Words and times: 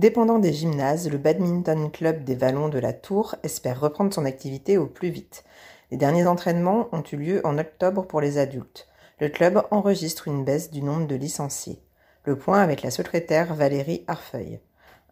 Dépendant 0.00 0.38
des 0.38 0.54
gymnases, 0.54 1.12
le 1.12 1.18
Badminton 1.18 1.90
Club 1.92 2.24
des 2.24 2.34
Vallons 2.34 2.70
de 2.70 2.78
la 2.78 2.94
Tour 2.94 3.34
espère 3.42 3.78
reprendre 3.78 4.14
son 4.14 4.24
activité 4.24 4.78
au 4.78 4.86
plus 4.86 5.10
vite. 5.10 5.44
Les 5.90 5.98
derniers 5.98 6.26
entraînements 6.26 6.88
ont 6.92 7.02
eu 7.12 7.16
lieu 7.16 7.40
en 7.44 7.58
octobre 7.58 8.06
pour 8.06 8.22
les 8.22 8.38
adultes. 8.38 8.88
Le 9.20 9.28
club 9.28 9.60
enregistre 9.70 10.26
une 10.26 10.42
baisse 10.42 10.70
du 10.70 10.80
nombre 10.82 11.06
de 11.06 11.16
licenciés. 11.16 11.80
Le 12.24 12.34
point 12.34 12.62
avec 12.62 12.80
la 12.80 12.90
secrétaire 12.90 13.52
Valérie 13.52 14.02
Arfeuil. 14.06 14.60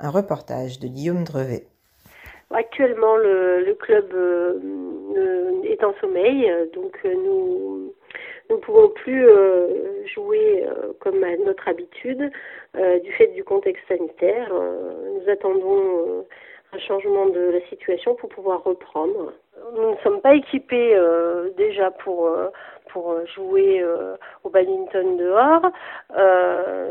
Un 0.01 0.09
reportage 0.09 0.81
de 0.81 0.89
Guillaume 0.89 1.25
Drevet. 1.25 1.67
Actuellement, 2.51 3.19
le, 3.19 3.77
club 3.79 4.07
euh, 4.15 4.59
euh, 5.19 5.63
est 5.65 5.85
en 5.85 5.93
sommeil, 6.01 6.51
donc 6.75 6.99
euh, 7.05 7.13
nous 7.13 7.93
pouvons 8.69 8.91
plus 8.91 9.27
euh, 9.27 10.05
jouer 10.15 10.67
euh, 10.67 10.93
comme 11.01 11.25
à 11.25 11.35
notre 11.39 11.67
habitude 11.69 12.31
euh, 12.77 12.99
du 13.01 13.11
fait 13.13 13.29
du 13.29 13.43
contexte 13.43 13.83
sanitaire. 13.89 14.53
nous 14.53 15.31
attendons 15.31 16.27
un 16.73 16.79
changement 16.79 17.27
de 17.27 17.41
la 17.51 17.61
situation 17.69 18.15
pour 18.15 18.29
pouvoir 18.29 18.63
reprendre. 18.65 19.33
Nous 19.75 19.91
ne 19.91 19.97
sommes 19.99 20.21
pas 20.21 20.35
équipés 20.35 20.99
déjà 21.57 21.91
pour 21.91 22.31
pour 22.91 23.15
jouer 23.35 23.85
au 24.45 24.51
badminton 24.51 25.17
dehors. 25.17 25.63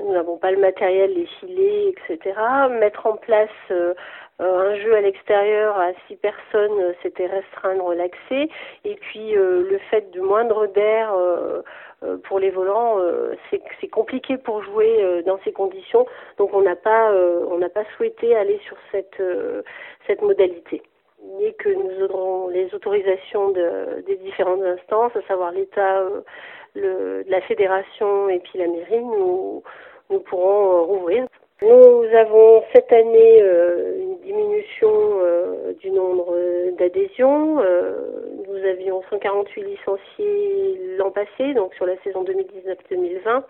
nous 0.04 0.14
n'avons 0.14 0.38
pas 0.38 0.52
le 0.52 0.58
matériel, 0.58 1.14
les 1.14 1.26
filets, 1.40 1.90
etc. 1.90 2.36
Mettre 2.80 3.08
en 3.08 3.16
place 3.18 3.50
un 4.40 4.76
jeu 4.76 4.96
à 4.96 5.02
l'extérieur 5.02 5.80
à 5.80 5.92
six 6.08 6.18
personnes, 6.18 6.94
c'était 7.02 7.28
restreindre 7.28 7.94
l'accès. 7.94 8.50
Et 8.84 8.96
puis 8.96 9.32
le 9.34 9.80
fait 9.90 10.12
du 10.12 10.22
moindre 10.22 10.68
d'air 10.68 11.14
pour 12.28 12.40
les 12.40 12.50
volants, 12.50 12.98
c'est 13.50 13.88
compliqué 13.88 14.38
pour 14.38 14.62
jouer 14.64 15.24
dans 15.26 15.40
ces 15.44 15.52
conditions. 15.52 16.06
Donc 16.38 16.54
on 16.54 16.62
n'a 16.62 16.76
pas 16.76 17.12
on 17.12 17.58
n'a 17.58 17.70
pas 17.70 17.84
souhaité 17.96 18.36
aller 18.36 18.60
sur 18.66 18.78
cette 18.92 19.22
cette 20.06 20.22
modalité. 20.22 20.82
Dès 21.40 21.54
que 21.54 21.70
nous 21.70 22.06
aurons 22.06 22.48
les 22.50 22.74
autorisations 22.74 23.52
de, 23.52 24.02
des 24.06 24.16
différentes 24.18 24.64
instances, 24.64 25.16
à 25.16 25.22
savoir 25.24 25.52
l'État, 25.52 26.04
la 26.76 27.42
fédération 27.42 28.30
et 28.30 28.40
puis 28.40 28.60
la 28.60 28.68
mairie, 28.68 29.04
nous 29.04 29.64
nous 30.10 30.20
pourrons 30.20 30.86
rouvrir. 30.86 31.28
Nous 31.62 32.04
avons 32.16 32.64
cette 32.74 32.94
année 32.94 33.42
euh, 33.42 33.98
une 34.00 34.18
diminution 34.20 34.92
euh, 34.94 35.74
du 35.80 35.90
nombre 35.90 36.36
d'adhésions. 36.78 37.60
Euh, 37.62 38.27
avions 38.68 39.02
148 39.10 39.64
licenciés 39.64 40.98
l'an 40.98 41.12
passé, 41.12 41.54
donc 41.54 41.74
sur 41.76 41.86
la 41.86 41.96
saison 42.04 42.24
2019-2020. 42.24 43.44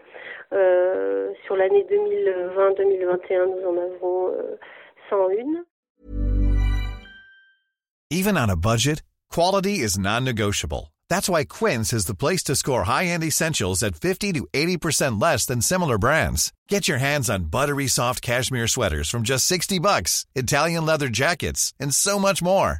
sur 1.45 1.55
l'année 1.55 1.85
2020-2021, 1.89 3.45
nous 3.45 3.67
en 3.67 3.77
avons 3.77 4.33
101. 5.09 5.65
Even 8.09 8.37
on 8.37 8.49
a 8.49 8.55
budget, 8.55 9.03
quality 9.29 9.79
is 9.79 9.99
non-negotiable. 9.99 10.93
That's 11.09 11.29
why 11.29 11.43
Quince 11.45 11.93
is 11.93 12.05
the 12.05 12.15
place 12.15 12.43
to 12.43 12.55
score 12.55 12.83
high-end 12.83 13.23
essentials 13.23 13.83
at 13.83 13.95
50 13.95 14.33
to 14.33 14.47
80% 14.53 15.21
less 15.21 15.45
than 15.45 15.61
similar 15.61 15.97
brands. 15.97 16.53
Get 16.69 16.87
your 16.87 16.99
hands 16.99 17.29
on 17.29 17.45
buttery 17.45 17.87
soft 17.87 18.21
cashmere 18.21 18.67
sweaters 18.67 19.09
from 19.09 19.23
just 19.23 19.45
60 19.45 19.79
bucks, 19.79 20.25
Italian 20.35 20.85
leather 20.85 21.09
jackets, 21.09 21.73
and 21.79 21.93
so 21.93 22.17
much 22.17 22.41
more. 22.41 22.79